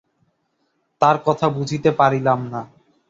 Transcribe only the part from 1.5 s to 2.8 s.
বুঝিতে পারিলাম না।